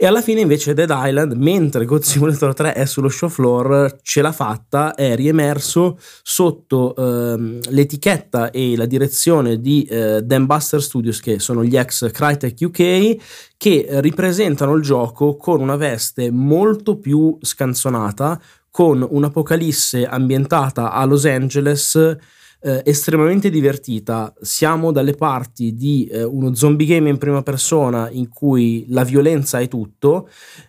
e 0.00 0.06
alla 0.06 0.22
fine 0.22 0.42
invece 0.42 0.74
Dead 0.74 0.92
Island, 0.94 1.32
mentre 1.32 1.84
God 1.84 2.02
Simulator 2.02 2.54
3 2.54 2.72
è 2.72 2.84
sullo 2.84 3.08
show 3.08 3.28
floor, 3.28 3.98
ce 4.02 4.22
l'ha 4.22 4.30
fatta, 4.30 4.94
è 4.94 5.16
riemerso 5.16 5.98
sotto 6.22 6.94
ehm, 6.94 7.58
l'etichetta 7.70 8.52
e 8.52 8.76
la 8.76 8.86
direzione 8.86 9.60
di 9.60 9.82
eh, 9.82 10.22
Dan 10.22 10.46
Buster 10.46 10.80
Studios, 10.80 11.18
che 11.18 11.40
sono 11.40 11.64
gli 11.64 11.76
ex 11.76 12.12
Crytek 12.12 12.56
UK, 12.60 13.16
che 13.56 13.86
ripresentano 13.88 14.74
il 14.74 14.82
gioco 14.84 15.34
con 15.34 15.60
una 15.60 15.74
veste 15.74 16.30
molto 16.30 16.98
più 16.98 17.36
scanzonata, 17.40 18.40
con 18.70 19.04
un'apocalisse 19.04 20.06
ambientata 20.06 20.92
a 20.92 21.04
Los 21.06 21.24
Angeles 21.24 22.16
eh, 22.60 22.82
estremamente 22.84 23.50
divertita. 23.50 24.32
Siamo 24.40 24.92
dalle 24.92 25.14
parti 25.14 25.74
di 25.74 26.06
eh, 26.06 26.22
uno 26.22 26.54
zombie 26.54 26.86
game 26.86 27.08
in 27.08 27.18
prima 27.18 27.42
persona 27.42 28.10
in 28.10 28.28
cui 28.28 28.86
la 28.88 29.04
violenza 29.04 29.58
è 29.58 29.68
tutto, 29.68 30.28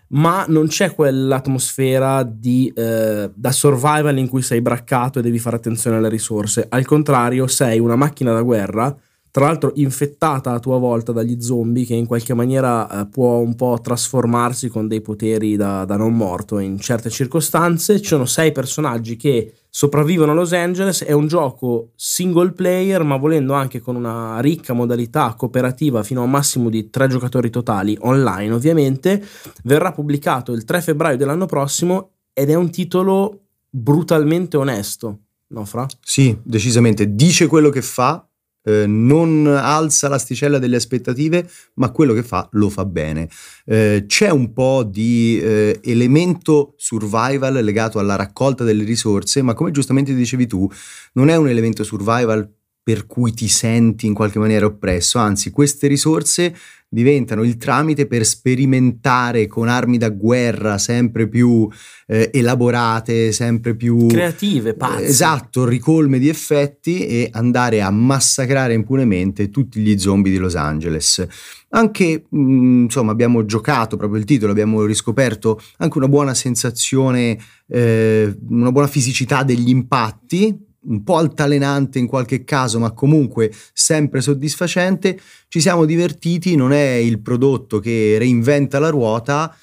ma 0.09 0.45
non 0.47 0.67
c'è 0.67 0.93
quell'atmosfera 0.93 2.23
di, 2.23 2.71
eh, 2.75 3.31
da 3.33 3.51
survival 3.51 4.17
in 4.17 4.27
cui 4.27 4.41
sei 4.41 4.61
braccato 4.61 5.19
e 5.19 5.21
devi 5.21 5.39
fare 5.39 5.55
attenzione 5.55 5.97
alle 5.97 6.09
risorse. 6.09 6.65
Al 6.69 6.85
contrario, 6.85 7.47
sei 7.47 7.79
una 7.79 7.95
macchina 7.95 8.33
da 8.33 8.41
guerra 8.41 8.95
tra 9.31 9.45
l'altro 9.45 9.71
infettata 9.75 10.51
a 10.51 10.59
tua 10.59 10.77
volta 10.77 11.11
dagli 11.11 11.39
zombie 11.41 11.85
che 11.85 11.93
in 11.93 12.07
qualche 12.07 12.33
maniera 12.33 12.89
eh, 12.89 13.07
può 13.07 13.37
un 13.37 13.55
po' 13.55 13.79
trasformarsi 13.81 14.69
con 14.69 14.87
dei 14.87 15.01
poteri 15.01 15.55
da, 15.55 15.85
da, 15.85 15.97
non 15.97 16.15
morto 16.15 16.59
in 16.59 16.79
certe 16.79 17.09
circostanze. 17.09 17.99
Ci 17.99 18.07
sono 18.07 18.25
sei 18.25 18.51
personaggi 18.51 19.15
che 19.17 19.53
sopravvivono 19.69 20.31
a 20.31 20.35
Los 20.35 20.53
Angeles, 20.53 21.03
è 21.03 21.11
un 21.11 21.27
gioco 21.27 21.91
single 21.95 22.53
player 22.53 23.03
ma 23.03 23.17
volendo 23.17 23.53
anche 23.53 23.79
con 23.79 23.95
una 23.95 24.39
ricca 24.39 24.73
modalità 24.73 25.35
cooperativa 25.35 26.01
fino 26.01 26.21
a 26.21 26.23
un 26.23 26.31
massimo 26.31 26.69
di 26.69 26.89
tre 26.89 27.07
giocatori 27.07 27.49
totali 27.49 27.95
online 28.01 28.53
ovviamente. 28.53 29.23
Verrà 29.63 29.91
pubblicato 29.91 30.51
il 30.53 30.63
3 30.63 30.81
febbraio 30.81 31.17
dell'anno 31.17 31.45
prossimo 31.45 32.11
ed 32.33 32.49
è 32.49 32.55
un 32.55 32.71
titolo 32.71 33.41
brutalmente 33.69 34.57
onesto. 34.57 35.19
No, 35.51 35.65
Fra? 35.65 35.85
Sì, 36.01 36.37
decisamente. 36.43 37.15
Dice 37.15 37.47
quello 37.47 37.69
che 37.69 37.81
fa, 37.81 38.28
eh, 38.69 38.85
non 38.85 39.47
alza 39.47 40.07
l'asticella 40.07 40.59
delle 40.59 40.75
aspettative, 40.75 41.49
ma 41.75 41.89
quello 41.89 42.13
che 42.13 42.23
fa 42.23 42.47
lo 42.51 42.69
fa 42.69 42.85
bene. 42.85 43.27
Eh, 43.65 44.05
c'è 44.07 44.29
un 44.29 44.53
po' 44.53 44.83
di 44.83 45.39
eh, 45.41 45.79
elemento 45.83 46.73
survival 46.77 47.63
legato 47.63 47.97
alla 47.99 48.15
raccolta 48.15 48.63
delle 48.63 48.83
risorse, 48.83 49.41
ma 49.41 49.53
come 49.53 49.71
giustamente 49.71 50.13
dicevi 50.13 50.45
tu, 50.45 50.69
non 51.13 51.29
è 51.29 51.35
un 51.35 51.47
elemento 51.47 51.83
survival 51.83 52.47
per 52.81 53.05
cui 53.05 53.33
ti 53.33 53.47
senti 53.47 54.07
in 54.07 54.13
qualche 54.13 54.39
maniera 54.39 54.65
oppresso, 54.65 55.19
anzi 55.19 55.51
queste 55.51 55.87
risorse 55.87 56.55
diventano 56.89 57.43
il 57.43 57.57
tramite 57.57 58.07
per 58.07 58.25
sperimentare 58.25 59.45
con 59.45 59.67
armi 59.67 59.99
da 59.99 60.09
guerra 60.09 60.79
sempre 60.79 61.27
più 61.27 61.69
eh, 62.07 62.31
elaborate, 62.33 63.31
sempre 63.31 63.75
più 63.75 64.07
creative, 64.07 64.73
pazze. 64.73 65.05
esatto, 65.05 65.65
ricolme 65.65 66.17
di 66.17 66.27
effetti 66.27 67.05
e 67.05 67.29
andare 67.31 67.81
a 67.81 67.91
massacrare 67.91 68.73
impunemente 68.73 69.51
tutti 69.51 69.79
gli 69.79 69.97
zombie 69.99 70.31
di 70.31 70.39
Los 70.39 70.55
Angeles. 70.55 71.25
Anche, 71.71 72.25
mh, 72.27 72.41
mm, 72.41 72.83
insomma, 72.83 73.11
abbiamo 73.11 73.45
giocato 73.45 73.95
proprio 73.95 74.19
il 74.19 74.25
titolo, 74.25 74.51
abbiamo 74.51 74.83
riscoperto 74.83 75.61
anche 75.77 75.97
una 75.99 76.07
buona 76.07 76.33
sensazione, 76.33 77.37
eh, 77.67 78.35
una 78.49 78.71
buona 78.71 78.87
fisicità 78.87 79.43
degli 79.43 79.69
impatti, 79.69 80.67
un 80.81 81.03
po' 81.03 81.17
altalenante 81.17 81.99
in 81.99 82.07
qualche 82.07 82.43
caso, 82.43 82.79
ma 82.79 82.91
comunque 82.91 83.51
sempre 83.73 84.21
soddisfacente. 84.21 85.19
Ci 85.47 85.59
siamo 85.59 85.85
divertiti, 85.85 86.55
non 86.55 86.71
è 86.71 86.93
il 86.93 87.19
prodotto 87.19 87.79
che 87.79 88.17
reinventa 88.17 88.79
la 88.79 88.89
ruota, 88.89 89.55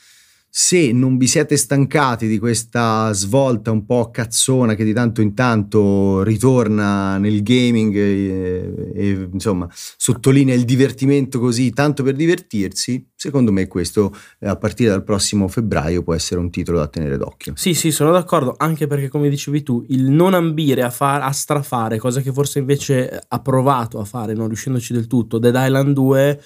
se 0.58 0.90
non 0.90 1.18
vi 1.18 1.26
siete 1.26 1.54
stancati 1.58 2.26
di 2.26 2.38
questa 2.38 3.12
svolta 3.12 3.70
un 3.70 3.84
po' 3.84 4.10
cazzona 4.10 4.74
che 4.74 4.84
di 4.84 4.94
tanto 4.94 5.20
in 5.20 5.34
tanto 5.34 6.22
ritorna 6.22 7.18
nel 7.18 7.42
gaming 7.42 7.94
e, 7.94 8.92
e, 8.94 9.28
insomma 9.30 9.68
sottolinea 9.70 10.54
il 10.54 10.64
divertimento 10.64 11.38
così 11.40 11.72
tanto 11.72 12.02
per 12.02 12.14
divertirsi, 12.14 13.06
secondo 13.14 13.52
me 13.52 13.66
questo 13.66 14.16
eh, 14.38 14.48
a 14.48 14.56
partire 14.56 14.88
dal 14.88 15.04
prossimo 15.04 15.46
febbraio 15.46 16.02
può 16.02 16.14
essere 16.14 16.40
un 16.40 16.48
titolo 16.50 16.78
da 16.78 16.88
tenere 16.88 17.18
d'occhio. 17.18 17.52
Sì, 17.54 17.74
sì, 17.74 17.90
sono 17.90 18.10
d'accordo, 18.10 18.54
anche 18.56 18.86
perché 18.86 19.08
come 19.08 19.28
dicevi 19.28 19.62
tu, 19.62 19.84
il 19.88 20.04
non 20.04 20.32
ambire 20.32 20.82
a, 20.82 20.90
far, 20.90 21.20
a 21.20 21.32
strafare, 21.32 21.98
cosa 21.98 22.22
che 22.22 22.32
forse 22.32 22.60
invece 22.60 23.24
ha 23.28 23.40
provato 23.42 23.98
a 23.98 24.06
fare, 24.06 24.32
non 24.32 24.46
riuscendoci 24.46 24.94
del 24.94 25.06
tutto, 25.06 25.38
Dead 25.38 25.54
Island 25.54 25.92
2 25.92 26.40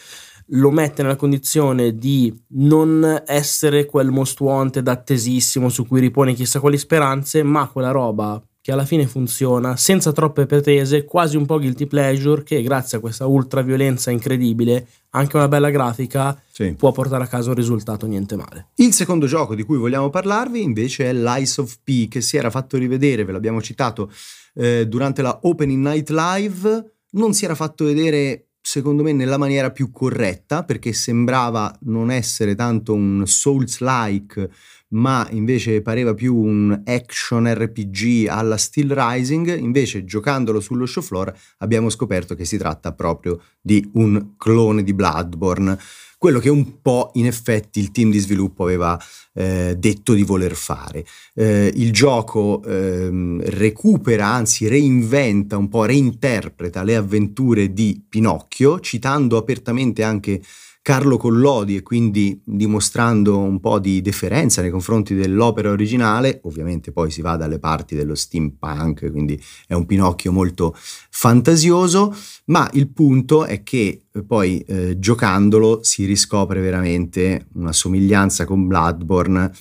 lo 0.52 0.70
mette 0.70 1.02
nella 1.02 1.16
condizione 1.16 1.96
di 1.96 2.34
non 2.54 3.22
essere 3.26 3.86
quel 3.86 4.10
most 4.10 4.40
wanted 4.40 4.86
attesissimo 4.88 5.68
su 5.68 5.86
cui 5.86 6.00
ripone 6.00 6.34
chissà 6.34 6.60
quali 6.60 6.78
speranze, 6.78 7.42
ma 7.42 7.68
quella 7.68 7.90
roba 7.90 8.42
che 8.62 8.72
alla 8.72 8.84
fine 8.84 9.06
funziona 9.06 9.76
senza 9.76 10.12
troppe 10.12 10.44
pretese, 10.44 11.04
quasi 11.04 11.36
un 11.36 11.46
po' 11.46 11.58
guilty 11.58 11.86
pleasure, 11.86 12.42
che 12.42 12.62
grazie 12.62 12.98
a 12.98 13.00
questa 13.00 13.26
ultraviolenza 13.26 14.10
incredibile, 14.10 14.86
anche 15.10 15.36
una 15.36 15.48
bella 15.48 15.70
grafica, 15.70 16.38
sì. 16.50 16.74
può 16.74 16.92
portare 16.92 17.24
a 17.24 17.26
casa 17.26 17.48
un 17.48 17.54
risultato 17.54 18.06
niente 18.06 18.36
male. 18.36 18.68
Il 18.76 18.92
secondo 18.92 19.26
gioco 19.26 19.54
di 19.54 19.62
cui 19.62 19.78
vogliamo 19.78 20.10
parlarvi 20.10 20.62
invece 20.62 21.08
è 21.08 21.12
Lies 21.14 21.56
of 21.56 21.78
P, 21.82 22.08
che 22.08 22.20
si 22.20 22.36
era 22.36 22.50
fatto 22.50 22.76
rivedere, 22.76 23.24
ve 23.24 23.32
l'abbiamo 23.32 23.62
citato 23.62 24.12
eh, 24.54 24.86
durante 24.86 25.22
la 25.22 25.38
Opening 25.42 25.82
Night 25.82 26.10
Live, 26.10 26.92
non 27.12 27.32
si 27.32 27.46
era 27.46 27.54
fatto 27.54 27.86
vedere 27.86 28.49
secondo 28.70 29.02
me 29.02 29.12
nella 29.12 29.36
maniera 29.36 29.72
più 29.72 29.90
corretta 29.90 30.62
perché 30.62 30.92
sembrava 30.92 31.76
non 31.86 32.08
essere 32.12 32.54
tanto 32.54 32.94
un 32.94 33.24
Souls-like 33.26 34.48
ma 34.90 35.26
invece 35.32 35.82
pareva 35.82 36.14
più 36.14 36.36
un 36.36 36.80
action 36.84 37.52
RPG 37.52 38.28
alla 38.28 38.56
Steel 38.56 38.94
Rising, 38.94 39.58
invece 39.58 40.04
giocandolo 40.04 40.60
sullo 40.60 40.86
show 40.86 41.02
floor 41.02 41.34
abbiamo 41.58 41.90
scoperto 41.90 42.36
che 42.36 42.44
si 42.44 42.56
tratta 42.58 42.92
proprio 42.92 43.40
di 43.60 43.88
un 43.94 44.34
clone 44.36 44.84
di 44.84 44.94
Bloodborne 44.94 45.76
quello 46.20 46.38
che 46.38 46.50
un 46.50 46.82
po' 46.82 47.12
in 47.14 47.24
effetti 47.24 47.80
il 47.80 47.92
team 47.92 48.10
di 48.10 48.18
sviluppo 48.18 48.64
aveva 48.64 49.00
eh, 49.32 49.74
detto 49.78 50.12
di 50.12 50.22
voler 50.22 50.54
fare. 50.54 51.02
Eh, 51.34 51.72
il 51.74 51.94
gioco 51.94 52.62
eh, 52.62 53.38
recupera, 53.44 54.26
anzi 54.26 54.68
reinventa 54.68 55.56
un 55.56 55.70
po', 55.70 55.86
reinterpreta 55.86 56.82
le 56.82 56.96
avventure 56.96 57.72
di 57.72 58.04
Pinocchio, 58.06 58.80
citando 58.80 59.38
apertamente 59.38 60.02
anche 60.02 60.42
Carlo 60.90 61.18
Collodi 61.18 61.76
e 61.76 61.82
quindi 61.84 62.42
dimostrando 62.44 63.38
un 63.38 63.60
po' 63.60 63.78
di 63.78 64.02
deferenza 64.02 64.60
nei 64.60 64.72
confronti 64.72 65.14
dell'opera 65.14 65.70
originale, 65.70 66.40
ovviamente 66.42 66.90
poi 66.90 67.12
si 67.12 67.22
va 67.22 67.36
dalle 67.36 67.60
parti 67.60 67.94
dello 67.94 68.16
steampunk, 68.16 69.08
quindi 69.12 69.40
è 69.68 69.74
un 69.74 69.86
Pinocchio 69.86 70.32
molto 70.32 70.76
fantasioso, 70.76 72.12
ma 72.46 72.68
il 72.72 72.90
punto 72.90 73.44
è 73.44 73.62
che 73.62 74.06
eh, 74.10 74.24
poi 74.24 74.58
eh, 74.66 74.98
giocandolo 74.98 75.84
si 75.84 76.06
riscopre 76.06 76.60
veramente 76.60 77.46
una 77.52 77.72
somiglianza 77.72 78.44
con 78.44 78.66
Bloodborne 78.66 79.52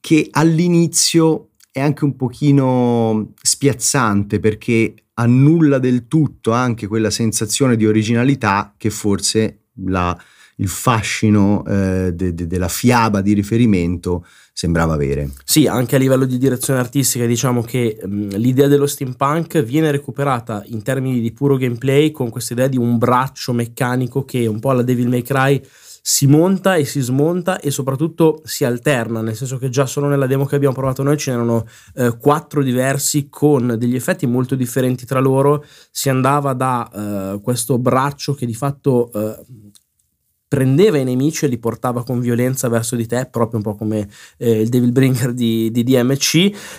che 0.00 0.26
all'inizio 0.32 1.50
è 1.70 1.78
anche 1.78 2.02
un 2.02 2.16
pochino 2.16 3.32
spiazzante 3.40 4.40
perché 4.40 5.04
annulla 5.14 5.78
del 5.78 6.08
tutto 6.08 6.50
anche 6.50 6.88
quella 6.88 7.10
sensazione 7.10 7.76
di 7.76 7.86
originalità 7.86 8.74
che 8.76 8.90
forse 8.90 9.61
la, 9.86 10.16
il 10.56 10.68
fascino 10.68 11.64
eh, 11.66 12.12
de, 12.14 12.34
de, 12.34 12.46
della 12.46 12.68
fiaba 12.68 13.20
di 13.20 13.32
riferimento 13.32 14.26
sembrava 14.52 14.94
avere. 14.94 15.30
Sì, 15.44 15.66
anche 15.66 15.96
a 15.96 15.98
livello 15.98 16.24
di 16.24 16.38
direzione 16.38 16.80
artistica 16.80 17.26
diciamo 17.26 17.62
che 17.62 17.98
mh, 18.02 18.36
l'idea 18.36 18.68
dello 18.68 18.86
steampunk 18.86 19.62
viene 19.62 19.90
recuperata 19.90 20.62
in 20.66 20.82
termini 20.82 21.20
di 21.20 21.32
puro 21.32 21.56
gameplay 21.56 22.10
con 22.10 22.28
questa 22.30 22.52
idea 22.52 22.68
di 22.68 22.76
un 22.76 22.98
braccio 22.98 23.52
meccanico 23.52 24.24
che 24.24 24.46
un 24.46 24.60
po' 24.60 24.70
alla 24.70 24.82
Devil 24.82 25.08
May 25.08 25.22
Cry 25.22 25.60
si 26.04 26.26
monta 26.26 26.74
e 26.74 26.84
si 26.84 27.00
smonta 27.00 27.60
e 27.60 27.70
soprattutto 27.70 28.42
si 28.44 28.64
alterna, 28.64 29.20
nel 29.20 29.36
senso 29.36 29.56
che 29.56 29.68
già 29.68 29.86
solo 29.86 30.08
nella 30.08 30.26
demo 30.26 30.46
che 30.46 30.56
abbiamo 30.56 30.74
provato 30.74 31.04
noi 31.04 31.16
ce 31.16 31.30
n'erano 31.30 31.64
eh, 31.94 32.16
quattro 32.18 32.60
diversi 32.64 33.28
con 33.28 33.76
degli 33.78 33.94
effetti 33.94 34.26
molto 34.26 34.56
differenti 34.56 35.06
tra 35.06 35.20
loro. 35.20 35.64
Si 35.92 36.08
andava 36.08 36.54
da 36.54 36.90
eh, 36.92 37.40
questo 37.40 37.78
braccio 37.78 38.34
che 38.34 38.46
di 38.46 38.54
fatto 38.54 39.12
eh, 39.12 39.44
prendeva 40.52 40.98
i 40.98 41.04
nemici 41.04 41.46
e 41.46 41.48
li 41.48 41.56
portava 41.56 42.04
con 42.04 42.20
violenza 42.20 42.68
verso 42.68 42.94
di 42.94 43.06
te, 43.06 43.26
proprio 43.30 43.56
un 43.56 43.64
po' 43.64 43.74
come 43.74 44.06
eh, 44.36 44.60
il 44.60 44.68
Devil 44.68 44.92
Bringer 44.92 45.32
di, 45.32 45.70
di 45.70 45.82
DMC, 45.82 46.34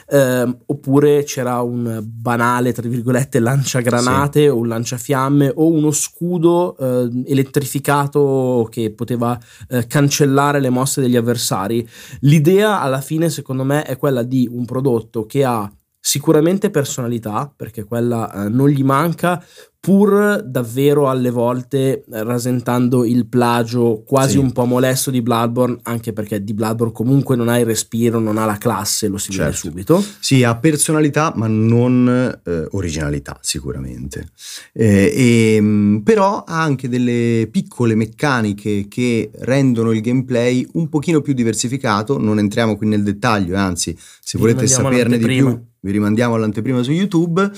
eh, 0.10 0.58
oppure 0.68 1.24
c'era 1.24 1.60
un 1.62 2.00
banale, 2.06 2.72
tra 2.72 2.88
virgolette, 2.88 3.40
lanciagranate 3.40 4.42
sì. 4.42 4.48
o 4.48 4.58
un 4.58 4.68
lanciafiamme 4.68 5.54
o 5.56 5.72
uno 5.72 5.90
scudo 5.90 6.78
eh, 6.78 7.24
elettrificato 7.26 8.68
che 8.70 8.92
poteva 8.92 9.40
eh, 9.70 9.88
cancellare 9.88 10.60
le 10.60 10.70
mosse 10.70 11.02
degli 11.02 11.16
avversari. 11.16 11.84
L'idea 12.20 12.80
alla 12.80 13.02
fine, 13.02 13.32
secondo 13.32 13.64
me, 13.64 13.82
è 13.82 13.98
quella 13.98 14.22
di 14.22 14.48
un 14.52 14.66
prodotto 14.66 15.26
che 15.26 15.44
ha 15.44 15.68
sicuramente 16.00 16.70
personalità, 16.70 17.52
perché 17.56 17.86
quella 17.86 18.32
eh, 18.32 18.50
non 18.50 18.70
gli 18.70 18.84
manca, 18.84 19.44
pur 19.84 20.42
davvero 20.46 21.10
alle 21.10 21.30
volte 21.30 22.06
rasentando 22.08 23.04
il 23.04 23.26
plagio 23.26 24.02
quasi 24.08 24.32
sì. 24.32 24.38
un 24.38 24.54
po' 24.54 24.64
molesto 24.64 25.12
di 25.12 25.22
Bloodborne, 25.22 25.80
anche 25.84 26.14
perché 26.14 26.42
di 26.42 26.54
Bloodborne 26.54 26.94
comunque 26.94 27.36
non 27.36 27.50
ha 27.50 27.60
il 27.60 27.66
respiro, 27.66 28.18
non 28.18 28.38
ha 28.38 28.46
la 28.46 28.56
classe, 28.56 29.10
lo 29.10 29.18
si 29.18 29.34
certo. 29.34 29.44
vede 29.44 29.58
subito. 29.58 30.06
Sì, 30.22 30.46
ha 30.46 30.56
personalità, 30.56 31.34
ma 31.36 31.48
non 31.48 32.08
eh, 32.46 32.68
originalità, 32.72 33.38
sicuramente. 33.42 34.30
Eh, 34.72 35.12
e, 35.14 35.56
ehm, 35.56 36.02
però 36.06 36.46
ha 36.48 36.64
anche 36.64 36.88
delle 36.88 37.50
piccole 37.52 37.94
meccaniche 37.94 38.88
che 38.88 39.32
rendono 39.40 39.92
il 39.92 40.00
gameplay 40.00 40.66
un 40.76 40.88
pochino 40.88 41.20
più 41.20 41.34
diversificato. 41.34 42.18
Non 42.18 42.40
entriamo 42.40 42.78
qui 42.78 42.88
nel 42.88 43.04
dettaglio, 43.04 43.58
anzi, 43.58 43.94
se 44.22 44.38
volete 44.38 44.66
saperne 44.66 45.18
di 45.18 45.26
più, 45.26 45.62
vi 45.82 45.92
rimandiamo 45.92 46.36
all'anteprima 46.36 46.82
su 46.84 46.92
YouTube 46.92 47.52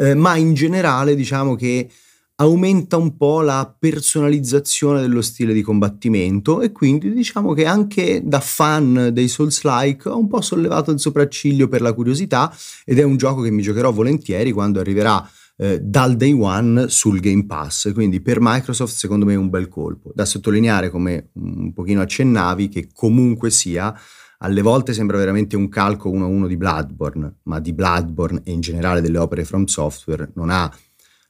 eh, 0.00 0.14
ma 0.14 0.36
in 0.36 0.54
generale 0.54 1.14
diciamo 1.14 1.54
che 1.54 1.88
aumenta 2.36 2.96
un 2.96 3.18
po' 3.18 3.42
la 3.42 3.72
personalizzazione 3.78 5.02
dello 5.02 5.20
stile 5.20 5.52
di 5.52 5.60
combattimento 5.60 6.62
e 6.62 6.72
quindi 6.72 7.12
diciamo 7.12 7.52
che 7.52 7.66
anche 7.66 8.22
da 8.24 8.40
fan 8.40 9.10
dei 9.12 9.28
Souls-like 9.28 10.08
ho 10.08 10.18
un 10.18 10.26
po' 10.26 10.40
sollevato 10.40 10.90
il 10.90 10.98
sopracciglio 10.98 11.68
per 11.68 11.82
la 11.82 11.92
curiosità 11.92 12.50
ed 12.86 12.98
è 12.98 13.02
un 13.02 13.18
gioco 13.18 13.42
che 13.42 13.50
mi 13.50 13.60
giocherò 13.60 13.92
volentieri 13.92 14.52
quando 14.52 14.80
arriverà 14.80 15.28
eh, 15.58 15.80
dal 15.82 16.16
day 16.16 16.32
one 16.32 16.88
sul 16.88 17.20
Game 17.20 17.44
Pass, 17.44 17.92
quindi 17.92 18.22
per 18.22 18.38
Microsoft 18.40 18.94
secondo 18.94 19.26
me 19.26 19.34
è 19.34 19.36
un 19.36 19.50
bel 19.50 19.68
colpo. 19.68 20.10
Da 20.14 20.24
sottolineare 20.24 20.88
come 20.88 21.28
un 21.34 21.74
pochino 21.74 22.00
accennavi 22.00 22.70
che 22.70 22.88
comunque 22.94 23.50
sia 23.50 23.94
alle 24.42 24.62
volte 24.62 24.92
sembra 24.92 25.18
veramente 25.18 25.56
un 25.56 25.68
calco 25.68 26.10
uno 26.10 26.24
a 26.24 26.28
uno 26.28 26.46
di 26.46 26.56
Bloodborne, 26.56 27.36
ma 27.44 27.60
di 27.60 27.72
Bloodborne 27.72 28.40
e 28.44 28.52
in 28.52 28.60
generale 28.60 29.00
delle 29.00 29.18
opere 29.18 29.44
From 29.44 29.64
Software 29.64 30.30
non 30.34 30.50
ha 30.50 30.72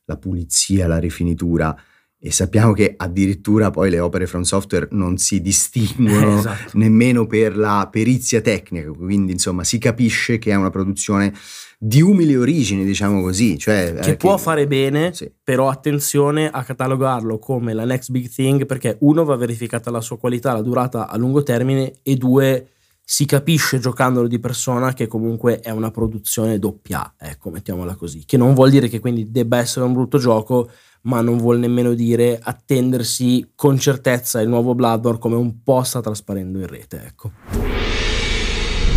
la 0.04 0.16
pulizia, 0.16 0.86
la 0.86 0.98
rifinitura 0.98 1.76
e 2.22 2.30
sappiamo 2.30 2.72
che 2.72 2.94
addirittura 2.96 3.70
poi 3.70 3.88
le 3.88 3.98
opere 3.98 4.26
From 4.26 4.42
Software 4.42 4.88
non 4.90 5.16
si 5.16 5.40
distinguono 5.40 6.36
esatto. 6.38 6.76
nemmeno 6.76 7.26
per 7.26 7.56
la 7.56 7.88
perizia 7.90 8.42
tecnica, 8.42 8.90
quindi 8.90 9.32
insomma 9.32 9.64
si 9.64 9.78
capisce 9.78 10.38
che 10.38 10.50
è 10.50 10.54
una 10.54 10.70
produzione 10.70 11.32
di 11.78 12.02
umili 12.02 12.36
origini, 12.36 12.84
diciamo 12.84 13.22
così. 13.22 13.58
Cioè, 13.58 13.94
che 14.02 14.10
eh, 14.10 14.16
può 14.16 14.36
che... 14.36 14.42
fare 14.42 14.66
bene, 14.66 15.14
sì. 15.14 15.32
però 15.42 15.70
attenzione 15.70 16.50
a 16.50 16.62
catalogarlo 16.62 17.38
come 17.38 17.72
la 17.72 17.86
next 17.86 18.10
big 18.10 18.28
thing 18.28 18.66
perché 18.66 18.98
uno 19.00 19.24
va 19.24 19.34
verificata 19.36 19.90
la 19.90 20.02
sua 20.02 20.18
qualità, 20.18 20.52
la 20.52 20.62
durata 20.62 21.08
a 21.08 21.16
lungo 21.16 21.42
termine 21.42 21.94
e 22.02 22.16
due 22.16 22.68
si 23.12 23.24
capisce 23.24 23.80
giocandolo 23.80 24.28
di 24.28 24.38
persona 24.38 24.92
che 24.92 25.08
comunque 25.08 25.58
è 25.58 25.70
una 25.70 25.90
produzione 25.90 26.60
doppia, 26.60 27.14
ecco, 27.18 27.50
mettiamola 27.50 27.96
così, 27.96 28.22
che 28.24 28.36
non 28.36 28.54
vuol 28.54 28.70
dire 28.70 28.86
che 28.86 29.00
quindi 29.00 29.32
debba 29.32 29.58
essere 29.58 29.84
un 29.84 29.92
brutto 29.92 30.18
gioco, 30.18 30.70
ma 31.02 31.20
non 31.20 31.36
vuol 31.36 31.58
nemmeno 31.58 31.94
dire 31.94 32.38
attendersi 32.40 33.50
con 33.56 33.80
certezza 33.80 34.40
il 34.40 34.48
nuovo 34.48 34.76
Bloodborne 34.76 35.18
come 35.18 35.34
un 35.34 35.60
po' 35.64 35.82
sta 35.82 36.00
trasparendo 36.00 36.60
in 36.60 36.68
rete, 36.68 37.04
ecco. 37.04 37.32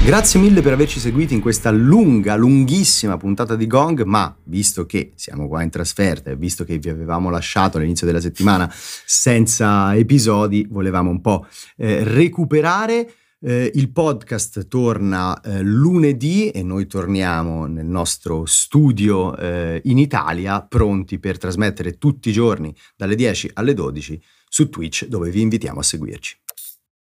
Grazie 0.06 0.40
mille 0.40 0.62
per 0.62 0.74
averci 0.74 1.00
seguiti 1.00 1.34
in 1.34 1.42
questa 1.42 1.72
lunga, 1.72 2.36
lunghissima 2.36 3.18
puntata 3.18 3.56
di 3.56 3.66
Gong, 3.66 4.04
ma 4.04 4.36
visto 4.44 4.86
che 4.86 5.14
siamo 5.16 5.48
qua 5.48 5.64
in 5.64 5.72
trasferta 5.72 6.30
e 6.30 6.36
visto 6.36 6.64
che 6.64 6.78
vi 6.78 6.90
avevamo 6.90 7.32
lasciato 7.32 7.78
all'inizio 7.78 8.06
della 8.06 8.22
settimana 8.22 8.72
senza 8.72 9.96
episodi, 9.96 10.68
volevamo 10.70 11.10
un 11.10 11.20
po' 11.20 11.48
eh, 11.78 12.04
recuperare. 12.04 13.12
Eh, 13.46 13.72
il 13.74 13.92
podcast 13.92 14.70
torna 14.70 15.42
eh, 15.42 15.62
lunedì 15.62 16.50
e 16.50 16.64
noi 16.64 16.88
torniamo 16.88 17.66
nel 17.66 17.86
nostro 17.86 18.46
studio 18.46 19.36
eh, 19.36 19.82
in 19.84 19.98
Italia 19.98 20.62
pronti 20.62 21.20
per 21.20 21.38
trasmettere 21.38 21.98
tutti 21.98 22.30
i 22.30 22.32
giorni 22.32 22.74
dalle 22.96 23.16
10 23.16 23.52
alle 23.56 23.74
12 23.74 24.22
su 24.48 24.70
Twitch 24.70 25.08
dove 25.08 25.30
vi 25.30 25.42
invitiamo 25.42 25.82
a 25.82 25.84
seguirci. 25.84 26.43